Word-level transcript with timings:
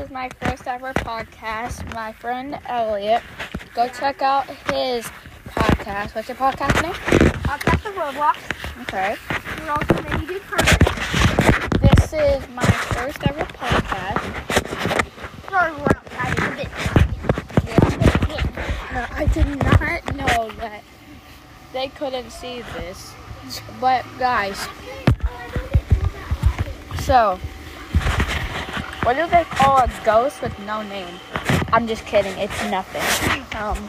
is 0.00 0.10
my 0.10 0.30
first 0.40 0.66
ever 0.66 0.94
podcast. 0.94 1.92
My 1.94 2.10
friend 2.12 2.58
Elliot. 2.66 3.22
Go 3.74 3.86
check 3.88 4.22
out 4.22 4.46
his 4.72 5.04
podcast. 5.46 6.14
What's 6.14 6.28
your 6.28 6.38
podcast 6.38 6.82
name? 6.82 6.94
Podcast 7.44 7.84
of 7.84 7.94
Roblox. 7.94 8.38
Okay. 8.82 9.16
We're 9.62 9.70
also 9.70 10.02
many 10.02 10.26
dude 10.26 10.42
perfect. 10.42 11.80
This 11.82 12.12
is 12.14 12.48
my 12.54 12.64
first 12.64 13.18
ever 13.28 13.44
podcast. 13.44 14.22
Sorry, 15.50 15.72
we're 15.72 15.82
outside. 15.82 16.32
It's 17.66 17.94
a 17.94 17.98
bit. 18.26 18.44
No, 18.94 19.06
I 19.10 19.26
did 19.34 19.48
not 19.48 20.14
know 20.14 20.50
that 20.60 20.82
they 21.74 21.88
couldn't 21.88 22.30
see 22.30 22.62
this. 22.74 23.12
But 23.78 24.06
guys, 24.18 24.66
so 27.00 27.38
what 29.02 29.16
do 29.16 29.26
they 29.28 29.44
call 29.44 29.78
a 29.78 29.90
ghost 30.04 30.42
with 30.42 30.58
no 30.60 30.82
name? 30.82 31.14
I'm 31.72 31.86
just 31.86 32.04
kidding. 32.04 32.36
It's 32.38 32.62
nothing. 32.70 33.02
Um. 33.56 33.88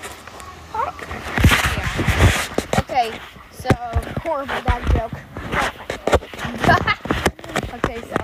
yeah. 1.78 2.80
Okay, 2.80 3.20
so 3.52 3.70
Horrible 4.22 4.62
bad 4.64 4.82
joke. 4.94 5.14
okay, 7.74 8.02
so 8.02 8.16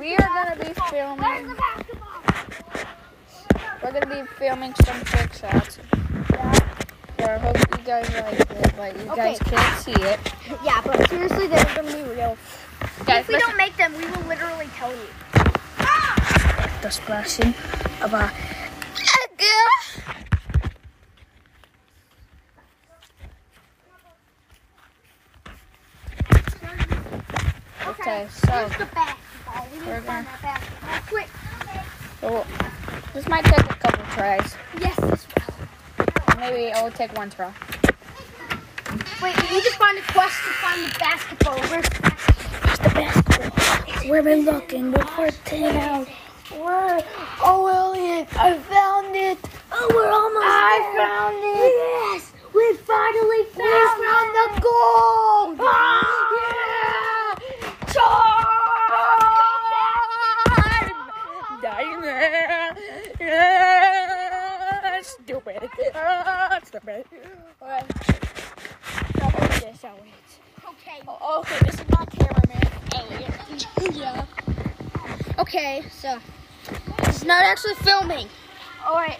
we 0.00 0.16
are 0.16 0.18
gonna 0.18 0.56
be 0.56 0.72
filming. 0.90 1.56
We're 3.82 3.92
gonna 3.92 4.06
be 4.06 4.28
filming 4.38 4.74
some 4.84 5.00
trick 5.04 5.32
shots. 5.34 5.78
So 7.20 7.24
I 7.24 7.38
hope 7.38 7.56
you 7.56 7.84
guys 7.84 8.10
like 8.14 8.40
it, 8.40 8.72
but 8.76 8.98
you 8.98 9.04
guys 9.14 9.38
can't 9.38 9.78
see 9.80 9.92
it. 9.92 10.20
Yeah, 10.64 10.80
but 10.84 11.08
seriously, 11.08 11.46
they're 11.46 11.64
gonna 11.74 11.92
be 11.92 12.02
real. 12.10 12.36
Guys, 13.06 13.20
if 13.22 13.28
we 13.28 13.34
listen- 13.34 13.48
don't 13.50 13.56
make 13.56 13.76
them, 13.76 13.92
we 13.96 14.06
will 14.06 14.26
literally 14.28 14.68
tell 14.76 14.90
you. 14.90 15.08
the 16.82 16.90
splashing 16.90 17.54
of 18.02 18.12
a 18.12 18.30
Okay, 27.86 28.26
so 28.30 28.52
Here's 28.52 28.76
the 28.78 28.86
basketball. 28.86 29.66
We 29.72 29.78
need 29.78 29.86
We're 29.88 29.96
to 29.96 30.02
find 30.02 30.26
gonna- 30.26 30.38
that 30.42 30.60
basketball. 30.60 31.00
Quick. 31.08 31.28
so 32.20 32.46
this 33.12 33.28
might 33.28 33.44
take 33.44 33.58
a 33.70 33.74
couple 33.74 34.04
tries. 34.14 34.56
Yes, 34.80 34.96
this 34.96 35.26
will. 35.36 36.36
Maybe 36.38 36.64
it 36.70 36.82
will 36.82 36.90
take 36.90 37.16
one 37.16 37.30
try. 37.30 37.52
Wait, 39.22 39.42
we 39.42 39.56
need 39.56 39.64
to 39.64 39.70
find 39.76 39.98
a 39.98 40.02
quest 40.12 40.36
to 40.44 40.50
find 40.62 40.86
the 40.90 40.98
basketball. 40.98 41.58
Where's 41.68 41.88
the 41.88 42.00
basketball? 42.02 42.33
The 42.84 42.90
basketball. 42.90 44.10
We've 44.10 44.24
been 44.24 44.44
looking 44.44 44.92
for 44.92 45.30
10 45.44 45.76
hours. 45.76 46.08
Where? 46.50 47.00
Oh, 47.42 47.66
Elliot, 47.66 48.28
I 48.36 48.58
found 48.58 49.16
it. 49.16 49.38
Oh, 49.72 49.88
we're 49.94 50.10
almost 50.10 50.46
I 50.46 50.78
there. 50.92 51.06
found 51.06 51.36
it. 51.42 51.72
Yes, 51.74 52.32
we 52.54 52.74
finally 52.84 53.42
We 53.42 53.48
found, 53.56 54.04
found 54.04 54.30
it. 54.30 54.36
the 54.54 54.60
gold. 54.60 55.58
Ah! 55.60 57.32
Time. 57.86 58.44
Diamond. 61.62 62.78
Yeah. 63.20 65.00
Stupid. 65.02 65.68
Ah, 65.94 66.58
Stupid. 66.64 67.04
This, 69.60 69.84
Elliot. 69.84 70.30
Okay. 70.68 70.98
Oh, 71.08 71.40
okay, 71.40 71.58
this 71.64 71.74
is 71.74 71.80
cameraman, 71.80 72.06
Yeah. 73.92 74.24
Okay, 75.38 75.84
so 75.90 76.18
it's 77.00 77.24
not 77.24 77.44
actually 77.44 77.74
filming. 77.74 78.28
All 78.86 78.94
right. 78.94 79.18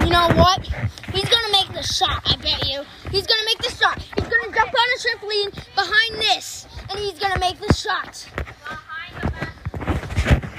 You 0.00 0.10
know 0.10 0.28
what? 0.36 0.60
He's 1.12 1.28
gonna 1.28 1.52
make 1.52 1.72
the 1.72 1.82
shot. 1.82 2.22
I 2.26 2.36
bet 2.36 2.66
you. 2.68 2.82
He's 3.10 3.26
gonna 3.26 3.44
make 3.44 3.58
the 3.58 3.70
shot. 3.74 3.98
He's 4.00 4.28
gonna 4.28 4.54
jump 4.54 4.72
on 4.72 4.88
a 4.94 4.98
trampoline 4.98 5.52
behind 5.74 6.22
this, 6.22 6.66
and 6.90 6.98
he's 6.98 7.18
gonna 7.18 7.38
make 7.40 7.58
the 7.58 7.72
shot. 7.72 8.28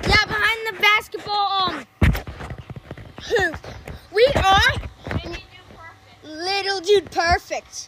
Yeah, 0.07 0.25
behind 0.25 0.67
the 0.67 0.81
basketball 0.81 1.47
um 1.63 1.85
hoop. 3.21 3.55
We 4.13 4.27
are 4.35 4.59
little 6.25 6.81
dude 6.81 7.09
perfect. 7.11 7.87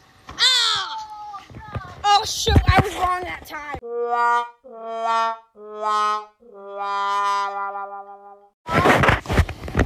Oh 2.23 2.25
shoot! 2.25 2.55
I 2.65 2.79
was 2.79 2.95
wrong 2.95 3.21
that 3.23 3.45
time. 3.45 3.77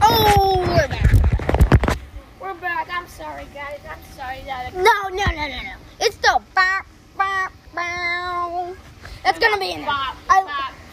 Oh, 0.04 0.64
we're 0.68 0.88
back. 0.88 1.98
We're 2.40 2.54
back. 2.54 2.90
I'm 2.94 3.08
sorry, 3.08 3.48
guys. 3.56 3.80
I'm 3.90 4.04
sorry 4.16 4.42
that 4.46 4.72
No, 4.76 4.82
no, 5.10 5.26
no, 5.26 5.48
no, 5.48 5.64
no. 5.64 5.74
It's 6.00 6.18
the 6.18 6.40
bow, 6.54 6.82
bow, 7.18 7.48
bow. 7.74 8.76
That's 9.24 9.40
gonna 9.40 9.58
be 9.58 9.72
in 9.72 9.80
there. 9.80 9.88
Bop, 9.88 10.16
I- 10.30 10.44
bop, 10.44 10.48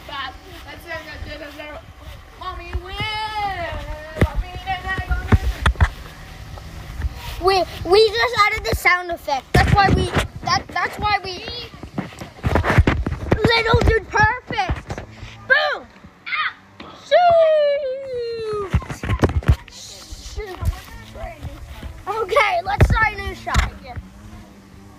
bop. 0.08 0.34
That's. 0.64 0.86
That's 0.86 0.86
it. 0.86 1.40
That's 1.40 1.56
it. 1.58 1.80
Mommy 2.40 2.72
win. 2.82 2.94
We 7.44 7.62
we 7.84 8.08
just 8.08 8.34
added 8.46 8.64
the 8.64 8.76
sound 8.76 9.10
effect. 9.10 9.44
That's 9.52 9.74
why 9.74 9.90
we 9.90 10.10
that's 10.94 11.02
why 11.02 11.18
we 11.24 11.44
little 13.42 13.80
dude 13.80 14.08
perfect. 14.08 15.02
Boom. 15.48 15.86
Shoot. 17.04 18.70
Shoot. 19.72 20.58
Okay, 22.06 22.60
let's 22.64 22.88
try 22.90 23.10
a 23.10 23.16
new 23.16 23.34
shot. 23.34 23.72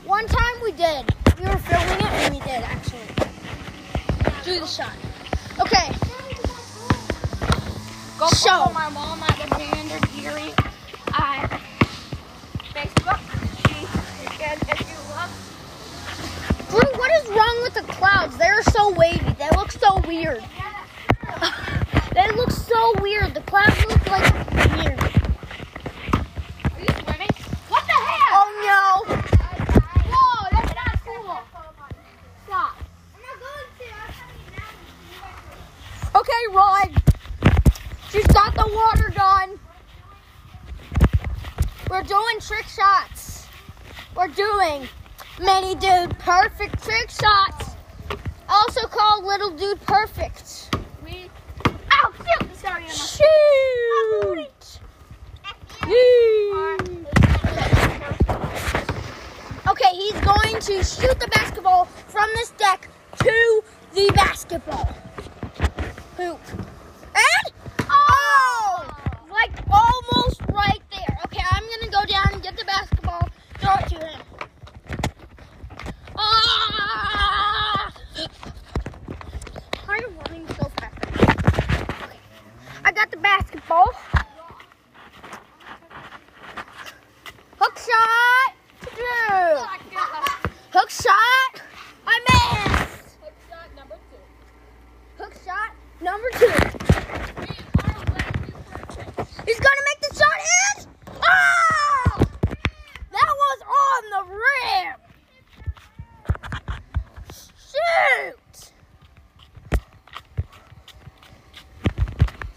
One 0.06 0.28
time 0.28 0.56
we 0.64 0.72
did. 0.74 1.14
We 1.40 1.46
were 1.46 1.58
filming 1.58 2.00
it 2.00 2.04
and 2.04 2.34
we 2.34 2.40
did 2.42 2.64
actually. 2.64 3.00
Do 4.44 4.60
the 4.60 4.68
shot. 4.68 4.94
Okay. 5.60 5.92
Go 8.20 8.28
Show. 8.30 8.50
follow 8.50 8.74
my 8.74 8.90
mom 8.90 9.24
at 9.24 9.40
Evander 9.46 10.00
Geary 10.16 10.54
at 11.14 11.60
Facebook. 12.74 13.20
She, 13.68 14.44
and 14.44 14.62
if 14.62 14.80
you 14.80 14.98
love, 15.16 15.46
Drew, 16.70 17.00
what 17.00 17.12
is 17.22 17.30
wrong 17.30 17.60
with 17.64 17.74
the 17.74 17.84
They're 18.56 18.64
so 18.72 18.90
wavy. 18.94 19.36
They 19.38 19.50
look 19.50 19.70
so 19.70 20.00
weird. 20.08 20.42
they 22.14 22.32
look 22.38 22.52
so 22.52 22.94
weird. 23.02 23.34
The 23.34 23.42
clouds 23.42 23.86
look 23.86 24.10
like 24.10 24.34
weird. 24.78 24.98
are 24.98 26.80
you 26.80 26.88
swimming? 27.04 27.36
What 27.68 27.84
the 27.84 28.00
hell? 28.00 28.32
Oh 28.32 28.48
no. 28.64 29.16
Whoa, 30.08 30.48
that's 30.52 30.74
not 30.74 31.04
cool. 31.04 31.38
Stop. 32.48 32.78
Okay, 36.16 36.44
run. 36.54 36.96
She's 38.10 38.28
got 38.28 38.56
the 38.56 38.70
water 38.74 39.12
gun. 39.14 39.60
We're 41.90 42.04
doing 42.04 42.40
trick 42.40 42.68
shots. 42.68 43.48
We're 44.16 44.30
doing 44.30 44.88
many 45.42 45.76
dude 45.76 46.18
perfect 46.20 46.82
trick 46.82 47.10
shots. 47.10 47.65
Also 48.48 48.88
called 48.88 49.26
little 49.26 49.52
dude 49.52 49.82
perfect. 49.86 50.70
We 51.04 51.30
Ow, 51.92 52.12
shoot. 52.18 52.56
sorry. 52.56 52.82
Not- 52.84 52.92
Shoot. 52.92 54.80
Okay, 59.68 59.90
he's 59.94 60.20
going 60.22 60.60
to 60.60 60.84
shoot 60.84 61.20
the 61.20 61.28
basketball 61.32 61.86
from 61.86 62.30
this 62.36 62.52
deck 62.52 62.88
to 63.20 63.64
the 63.94 64.12
basketball 64.16 64.96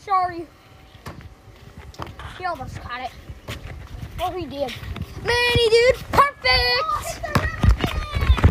Sorry. 0.09 0.47
He 2.39 2.45
almost 2.47 2.81
caught 2.81 3.03
it. 3.03 3.11
Oh, 4.19 4.33
he 4.33 4.47
did. 4.47 4.73
Manny, 5.23 5.69
dude, 5.69 5.97
perfect! 6.11 7.21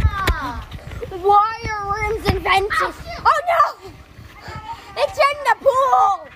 Oh, 0.06 0.62
Wire 1.14 1.82
rims 1.98 2.28
and 2.28 2.44
fences. 2.44 2.96
Ah, 3.10 3.26
oh, 3.26 3.42
no! 3.50 3.90
It's 4.98 5.18
in 5.18 5.38
the 5.50 5.56
pool! 5.66 6.28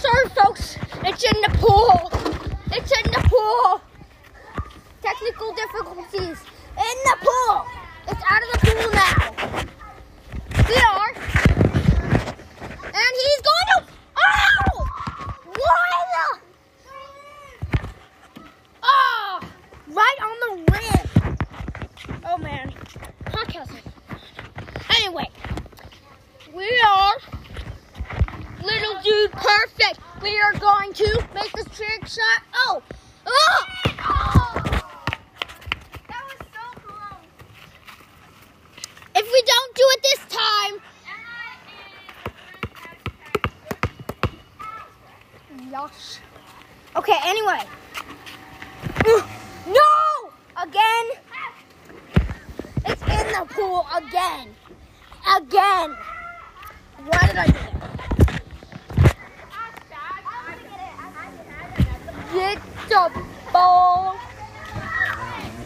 Sorry, 0.00 0.28
folks. 0.30 0.76
It's 1.04 1.22
in 1.22 1.40
the 1.40 1.50
pool. 1.58 2.10
It's 2.72 2.90
in 2.90 3.12
the 3.12 3.22
pool. 3.28 3.80
Technical 5.02 5.54
difficulties. 5.54 6.38
In 6.76 6.96
the 7.04 7.16
pool. 7.20 7.64
It's 8.08 8.22
out 8.28 8.42
of 8.42 8.48
the 8.50 8.58
pool 8.66 8.90
now. 8.92 9.35
We 10.68 10.74
are. 10.76 11.12
And 12.84 13.14
he's 13.22 13.42
going 13.42 13.68
to. 13.70 13.78
Oh! 14.18 14.86
Why 15.54 15.90
the? 16.12 16.26
Oh! 18.82 19.40
Right 19.88 20.18
on 20.22 20.36
the 20.40 20.52
rim. 20.72 21.06
Oh 22.24 22.38
man. 22.38 22.72
Podcasting. 23.26 23.86
Anyway, 24.98 25.28
we 26.52 26.68
are 26.84 27.16
little 28.62 29.00
dude 29.02 29.32
perfect. 29.32 30.00
We 30.22 30.40
are 30.40 30.54
going 30.54 30.92
to 30.94 31.28
make 31.34 31.52
this 31.52 31.68
trick 31.76 32.06
shot. 32.06 32.42
Oh! 32.54 32.82
Oh! 33.26 33.64
That 36.08 36.22
was 36.24 36.38
so 36.52 36.80
close. 36.80 37.26
If 39.14 39.26
we 39.32 39.42
don't 39.42 39.74
do 39.74 39.82
it 39.90 40.02
this 40.02 40.20
time, 40.36 40.80
Yosh. 45.70 46.20
Okay, 47.08 47.20
anyway. 47.24 47.60
No! 49.66 50.30
Again. 50.60 51.06
It's 52.84 53.02
in 53.02 53.26
the 53.32 53.46
pool 53.50 53.86
again. 53.94 54.48
Again. 55.36 55.96
Why 57.06 57.26
did 57.26 57.36
I 57.36 57.46
do 57.46 57.52
that? 57.52 57.76
Get 62.32 62.58
the 62.88 63.22
ball. 63.52 64.16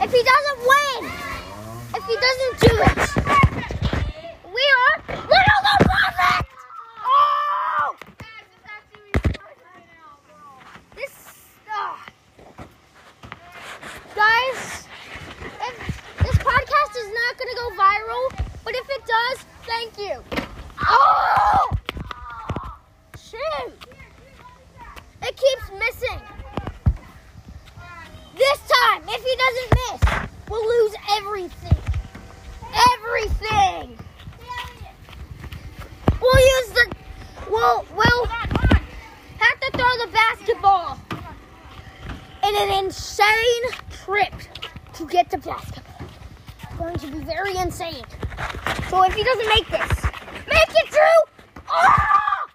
If 0.03 0.13
he 0.13 0.23
doesn't 0.23 0.61
win, 0.61 1.11
if 1.95 2.05
he 2.05 2.17
doesn't 2.17 2.61
do 2.61 2.73
it, 2.89 2.99
we 4.45 4.65
are 4.81 4.95
little 5.09 5.61
the 5.67 5.77
perfect. 5.85 6.49
Oh! 7.05 7.97
This, 10.97 11.15
ah. 11.71 12.07
guys, 14.15 14.87
if 15.61 15.75
this 16.19 16.37
podcast 16.39 16.93
is 16.97 17.09
not 17.13 17.39
gonna 17.39 17.57
go 17.57 17.71
viral, 17.77 18.25
but 18.65 18.75
if 18.75 18.89
it 18.91 19.03
does, 19.07 19.45
thank 19.81 19.99
you. 19.99 20.23
Oh! 20.87 21.71
Shoot! 23.17 23.73
It 25.23 25.37
keeps 25.37 25.71
missing. 25.79 26.21
This 28.37 28.59
time, 28.69 29.03
if 29.09 29.23
he 29.23 29.37
doesn't 29.45 29.71
miss, 29.81 30.29
we'll 30.49 30.67
lose 30.67 30.95
everything. 31.13 31.79
Everything. 32.95 33.99
We'll 36.21 36.39
use 36.39 36.71
the. 36.73 36.95
We'll 37.51 37.85
we'll 37.97 38.27
have 38.27 39.61
to 39.61 39.71
throw 39.73 40.07
the 40.07 40.11
basketball 40.13 40.99
in 42.47 42.57
an 42.57 42.85
insane 42.85 43.65
trip 43.91 44.35
to 44.95 45.07
get 45.07 45.31
the 45.31 45.39
basketball. 45.39 46.07
It's 46.63 46.77
going 46.77 46.99
to 46.99 47.07
be 47.07 47.25
very 47.25 47.57
insane. 47.57 48.05
So 48.89 49.03
if 49.05 49.15
he 49.15 49.23
doesn't 49.23 49.49
make 49.49 49.69
this, 49.69 50.03
make 50.49 50.71
it 50.71 50.89
through. 50.89 51.21
Ah! 51.69 51.77
Oh! 52.07 52.49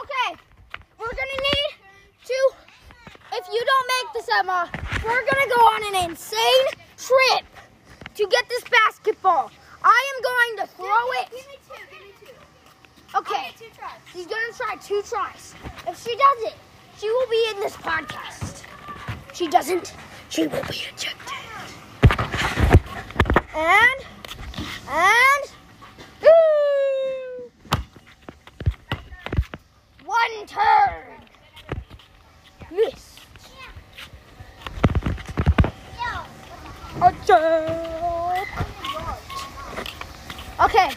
Okay, 0.00 0.40
we're 0.98 1.06
gonna 1.06 1.40
need 1.52 1.70
to. 2.26 2.38
If 3.32 3.46
you 3.52 3.64
don't 3.64 3.88
make 3.96 4.12
this, 4.14 4.28
Emma, 4.38 4.70
we're 5.04 5.24
gonna 5.24 5.48
go 5.54 5.62
on 5.62 5.94
an 5.94 6.10
insane 6.10 6.66
trip 6.96 7.44
to 8.14 8.26
get 8.28 8.48
this 8.48 8.64
basketball. 8.64 9.50
I 9.82 10.14
am 10.14 10.22
going 10.22 10.66
to 10.66 10.74
throw 10.74 11.12
it. 11.22 11.30
Give 11.30 11.46
me 11.48 11.56
two. 11.66 11.82
Give 11.90 12.02
me 12.06 12.12
two. 12.20 13.18
Okay. 13.18 13.50
Two 13.58 13.66
tries. 13.76 14.00
She's 14.12 14.26
gonna 14.26 14.52
try 14.56 14.76
two 14.76 15.02
tries. 15.02 15.54
If 15.86 16.02
she 16.02 16.16
does 16.16 16.52
it, 16.52 16.54
she 16.98 17.08
will 17.08 17.28
be 17.28 17.46
in 17.50 17.60
this 17.60 17.76
podcast. 17.76 18.64
She 19.32 19.48
doesn't, 19.48 19.94
she 20.28 20.46
will 20.46 20.62
be 20.64 20.84
ejected. 20.92 21.12
And, 21.12 21.19
and, 23.56 24.00
ooh, 26.22 27.50
one 30.04 30.46
turn. 30.46 31.20
Miss. 32.70 33.16
A 37.02 37.14
jump. 37.26 38.48
Okay, 40.62 40.90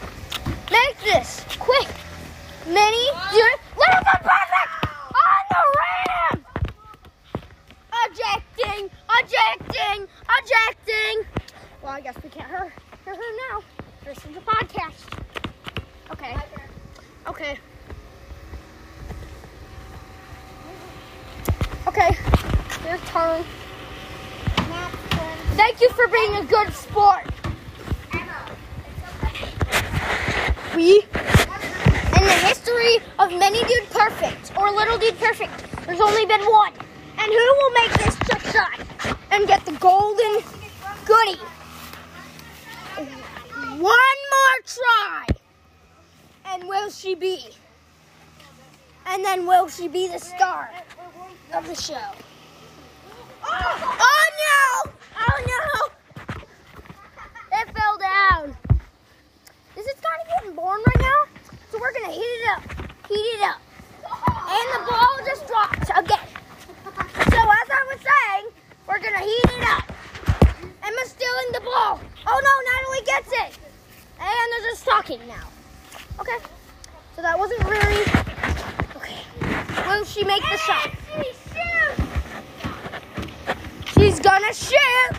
make 0.70 0.98
this 1.02 1.44
quick. 1.58 1.88
Mini, 2.66 3.06
you're 3.32 3.56
little 3.78 4.02
bit 4.04 4.20
perfect 4.20 4.70
on 5.14 5.42
the 5.50 5.62
rim. 5.80 6.36
Ejecting, 8.04 8.90
ejecting, 9.18 9.98
ejecting. 10.38 11.16
Well, 11.82 11.83
I 11.94 12.00
guess 12.00 12.16
we 12.24 12.28
can't 12.28 12.48
hear, 12.48 12.72
hear 13.04 13.14
her 13.14 13.52
now. 13.52 13.62
This 14.04 14.18
is 14.18 14.36
a 14.36 14.40
podcast. 14.40 15.16
Okay. 16.10 16.34
Okay. 17.28 17.58
Okay. 21.86 22.16
Your 22.84 22.98
turn. 22.98 23.44
Thank 25.54 25.80
you 25.80 25.88
for 25.90 26.08
being 26.08 26.34
a 26.34 26.44
good 26.46 26.72
sport. 26.72 27.30
We 30.74 30.96
in 30.96 32.24
the 32.24 32.38
history 32.42 32.96
of 33.20 33.30
Many 33.38 33.62
Dude 33.66 33.88
Perfect 33.90 34.50
or 34.58 34.72
Little 34.72 34.98
Dude 34.98 35.16
Perfect, 35.20 35.86
there's 35.86 36.00
only 36.00 36.26
been 36.26 36.40
one. 36.40 36.72
And 37.18 37.30
who 37.30 37.54
will 37.60 37.70
make 37.70 37.92
this 37.92 38.16
trick 38.16 38.42
shot 38.52 39.16
and 39.30 39.46
get 39.46 39.64
the 39.64 39.74
golden 39.78 40.42
goodie? 41.06 41.38
One 43.84 43.92
more 43.92 44.58
try. 44.64 45.26
And 46.46 46.66
will 46.66 46.88
she 46.88 47.14
be? 47.14 47.50
And 49.04 49.22
then 49.22 49.46
will 49.46 49.68
she 49.68 49.88
be 49.88 50.08
the 50.08 50.18
star 50.18 50.70
of 51.52 51.66
the 51.66 51.74
show? 51.74 52.08
Oh 53.44 54.26
no! 54.46 54.90
Oh 55.20 55.38
no! 55.52 56.34
It 57.52 57.68
fell 57.76 57.98
down. 57.98 58.56
This 59.74 59.86
is 59.86 60.00
kind 60.00 60.22
of 60.22 60.28
getting 60.28 60.54
boring 60.56 60.82
right 60.86 61.00
now, 61.02 61.26
so 61.70 61.78
we're 61.78 61.92
gonna 61.92 62.10
heat 62.10 62.22
it 62.22 62.48
up. 62.56 62.62
Heat 63.06 63.36
it 63.36 63.42
up. 63.42 63.60
And 64.48 64.66
the 64.72 64.90
ball 64.90 65.18
just 65.26 65.46
dropped 65.46 65.90
again. 65.90 66.28
So 66.86 67.36
as 67.36 67.68
I 67.68 67.84
was 67.92 68.00
saying, 68.00 68.50
we're 68.88 69.00
gonna 69.00 69.18
heat 69.18 69.44
it 69.44 69.68
up. 69.68 69.92
Emma's 70.82 71.10
stealing 71.10 71.52
the 71.52 71.60
ball. 71.60 72.00
Oh 72.26 72.40
no, 72.42 72.52
Natalie 72.72 73.04
gets 73.04 73.30
it. 73.30 73.58
And 74.16 74.52
they're 74.52 74.70
just 74.70 74.84
talking 74.84 75.20
now. 75.26 75.48
Okay. 76.20 76.38
So 77.16 77.22
that 77.22 77.33
wasn't 77.44 77.68
really 77.68 78.00
okay. 78.96 79.20
Will 79.86 80.04
she 80.06 80.24
make 80.24 80.40
the 80.40 80.56
shot? 80.56 80.90
She's 83.92 84.18
gonna 84.18 84.54
shoot. 84.54 85.12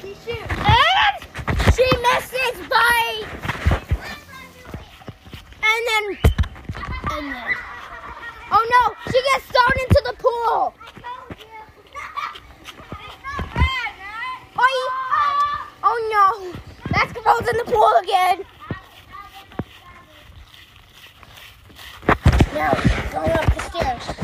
She 0.00 0.14
shoots. 0.24 0.54
And 0.56 1.74
she 1.74 1.86
misses 2.00 2.66
by. 2.66 3.24
And 5.62 5.82
then. 5.90 6.18
And 7.10 7.34
then. 7.34 7.54
Oh 8.50 8.64
no! 8.74 9.12
She 9.12 9.20
gets 9.32 9.44
thrown 9.44 9.76
into 9.82 10.02
the 10.06 10.14
pool. 10.18 10.74
Oh 15.86 15.98
no! 16.10 16.52
Basketball's 16.90 17.46
in 17.46 17.58
the 17.58 17.64
pool 17.64 17.92
again. 18.02 18.46
Now 22.54 22.72
going 23.10 23.30
up 23.32 23.52
the 23.52 23.60
stairs. 23.60 24.16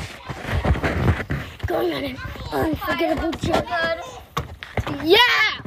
Going 1.67 1.93
on 1.93 2.05
an 2.05 2.17
unforgettable 2.53 3.33
journey. 3.33 4.03
Yeah! 5.05 5.61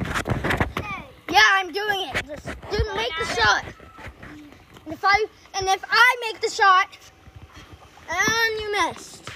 Yeah, 1.30 1.42
I'm 1.52 1.70
doing 1.72 2.08
it. 2.08 2.24
Just 2.26 2.46
do 2.46 2.78
make 2.96 3.12
the 3.18 3.26
shot. 3.36 3.64
And 4.86 4.94
if 4.94 5.04
I 5.04 5.26
and 5.54 5.68
if 5.68 5.84
I 5.90 6.16
make 6.32 6.40
the 6.40 6.48
shot, 6.48 6.88
And 8.08 8.60
you 8.60 8.72
missed. 8.72 9.28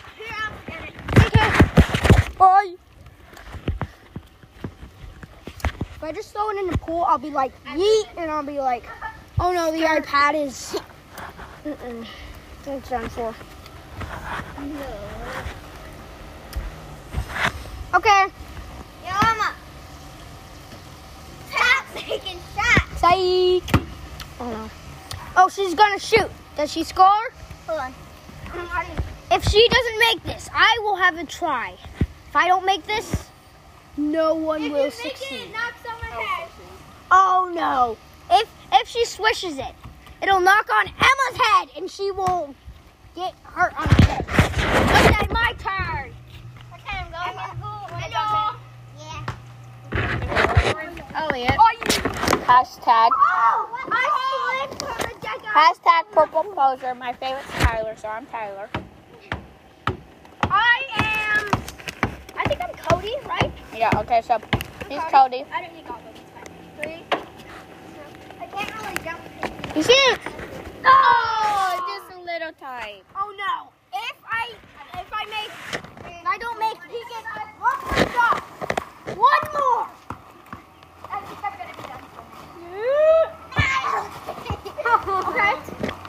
Okay. 1.18 1.50
Bye. 2.38 2.74
If 5.96 6.02
I 6.04 6.12
just 6.12 6.32
throw 6.32 6.48
it 6.50 6.56
in 6.58 6.70
the 6.70 6.78
pool, 6.78 7.04
I'll 7.06 7.18
be 7.18 7.30
like, 7.30 7.52
yeet, 7.66 8.06
and 8.16 8.30
I'll 8.30 8.42
be 8.42 8.58
like, 8.58 8.84
oh 9.38 9.52
no, 9.52 9.70
the 9.70 9.82
iPad 9.82 10.46
is. 10.46 10.80
Mm-mm. 11.64 12.06
It's 12.70 12.90
done 12.90 13.08
for. 13.08 13.34
Okay. 17.94 18.26
Yo, 19.04 19.12
Mama. 19.22 19.54
Tap 21.50 21.86
taking 21.94 22.38
shots. 22.54 23.00
Psych. 23.00 23.82
Oh 24.38 24.50
no. 24.50 24.70
Oh, 25.34 25.48
she's 25.48 25.74
gonna 25.74 25.98
shoot. 25.98 26.30
Does 26.56 26.70
she 26.70 26.84
score? 26.84 27.06
Hold 27.66 27.80
on. 27.80 27.94
If 29.30 29.44
she 29.44 29.66
doesn't 29.68 29.98
make 30.00 30.22
this, 30.24 30.50
I 30.52 30.78
will 30.82 30.96
have 30.96 31.16
a 31.16 31.24
try. 31.24 31.74
If 32.00 32.36
I 32.36 32.48
don't 32.48 32.66
make 32.66 32.86
this, 32.86 33.30
no 33.96 34.34
one 34.34 34.62
If 34.64 34.72
will 34.72 34.90
succeed. 34.90 35.50
it, 35.50 35.54
head. 35.54 36.48
Oh 37.10 37.50
no. 37.54 37.96
If 38.30 38.46
if 38.72 38.88
she 38.88 39.06
swishes 39.06 39.56
it, 39.56 39.74
it'll 40.22 40.40
knock 40.40 40.68
on 40.72 40.86
Emma's 40.86 41.40
head 41.40 41.68
and 41.76 41.90
she 41.90 42.10
will 42.10 42.54
get 43.14 43.34
hurt 43.42 43.72
on 43.78 43.88
her 43.88 44.04
head. 44.04 44.24
Okay, 44.28 45.32
my 45.32 45.52
turn. 45.58 46.12
Okay, 46.74 46.96
I'm 46.96 47.10
going 47.10 47.32
to 47.32 47.42
the 47.50 47.56
pool. 47.60 47.86
I 47.90 48.00
Hello. 48.10 48.58
Yeah. 48.98 49.24
Oh, 51.14 51.28
Elliot. 51.28 51.54
Oh, 51.58 51.70
you, 51.72 51.86
Hashtag. 52.48 53.10
oh 53.12 53.68
I 53.90 54.66
slipped 54.68 54.82
on 54.82 54.96
the 54.98 55.14
deck. 55.20 55.42
Hashtag 55.42 56.10
purple 56.12 56.44
poser. 56.44 56.94
My 56.94 57.12
favorite's 57.12 57.48
Tyler, 57.58 57.94
so 57.96 58.08
I'm 58.08 58.26
Tyler. 58.26 58.68
I 60.42 60.82
am. 60.96 61.50
I 62.36 62.44
think 62.46 62.60
I'm 62.62 62.72
Cody, 62.74 63.16
right? 63.26 63.52
Yeah, 63.76 63.90
okay, 64.00 64.22
so 64.22 64.40
he's 64.88 65.02
Cody. 65.10 65.44
I 65.52 65.62
don't 65.62 65.74
need 65.74 65.86
goggles. 65.86 66.14
It's 66.14 66.30
fine. 66.30 66.44
Three. 66.80 67.04
I 68.40 68.46
can't 68.46 68.82
really 68.82 68.96
jump. 69.04 69.20
See 69.80 69.92
it? 69.92 70.18
Oh, 70.84 71.84
just 71.86 72.18
a 72.18 72.20
little 72.20 72.52
tight. 72.58 73.04
Oh 73.14 73.32
no! 73.38 73.70
If 73.92 74.16
I 74.28 74.50
if 74.98 75.06
I 75.12 75.24
make 75.26 75.52
if 76.04 76.26
I 76.26 76.36
don't 76.38 76.58
make 76.58 76.82
he 76.90 76.98
gets 77.08 77.24
one 77.60 77.78
more 77.86 78.10
shot. 78.10 78.42
One 79.14 79.44
more. 79.54 79.86
I 81.08 81.20
think 81.22 81.38
I'm 81.44 81.54
gonna 81.58 81.76
be 81.76 81.82
done. 81.86 82.02
okay. 85.30 85.54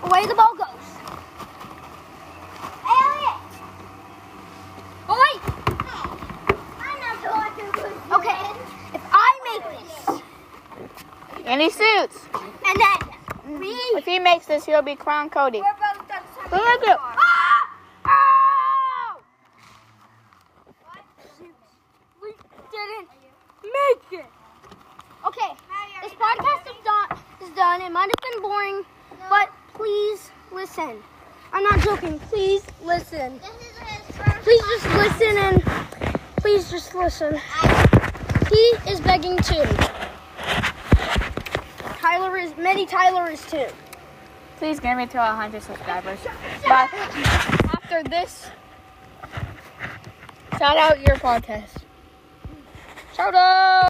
Away 0.02 0.26
the 0.26 0.34
ball 0.34 0.56
goes. 0.56 0.88
Elliot. 2.90 3.38
Oh 5.08 5.18
wait. 5.24 5.42
I'm 6.80 6.98
not 7.06 7.18
going 7.22 7.54
to. 7.74 7.86
Okay. 8.16 8.42
If 8.96 9.04
I 9.12 9.30
make 9.46 9.64
this 9.70 10.22
he 11.62 11.70
suits. 11.70 12.26
and 12.34 12.80
then 12.80 13.09
If 13.52 14.06
he 14.06 14.20
makes 14.20 14.46
this, 14.46 14.66
he'll 14.66 14.82
be 14.84 14.96
Crown 14.96 15.30
Cody. 15.30 15.60
We're 15.60 15.98
both 15.98 16.08
done. 16.08 16.22
Look 16.52 16.62
at 16.62 16.84
it. 16.84 16.98
ah! 17.00 17.66
Oh! 18.06 19.22
We 22.22 22.32
didn't 22.72 23.10
make 23.64 24.20
it. 24.20 24.26
Okay. 25.26 25.54
This 26.04 26.14
podcast 26.14 26.68
is 26.68 26.86
done. 26.86 27.20
Is 27.42 27.50
done. 27.56 27.82
It 27.82 27.92
might 27.92 28.10
have 28.10 28.32
been 28.34 28.42
boring, 28.42 28.86
but 29.30 29.50
please 29.74 30.32
listen. 30.52 31.02
I'm 31.52 31.64
not 31.64 31.80
joking. 31.82 32.20
Please 32.20 32.64
listen. 32.84 33.40
This 33.40 33.50
is 33.50 33.78
his 33.80 34.16
first. 34.16 34.42
Please 34.44 34.62
just 34.62 34.86
listen 34.96 35.38
and 35.38 35.64
please 36.38 36.72
just 36.72 36.96
listen. 36.96 37.40
He 38.50 38.92
is 38.92 39.02
begging 39.02 39.38
too. 39.38 39.66
Tyler 42.10 42.38
is 42.38 42.58
many 42.58 42.88
Tyler 42.88 43.30
is 43.30 43.46
too. 43.46 43.68
Please 44.58 44.80
get 44.80 44.98
me 44.98 45.06
to 45.06 45.18
100 45.18 45.62
subscribers. 45.62 46.18
But 46.68 46.90
after 46.92 48.02
this, 48.02 48.48
shout 50.58 50.76
out 50.76 51.00
your 51.06 51.18
podcast. 51.18 51.84
Shout 53.16 53.36
out. 53.36 53.80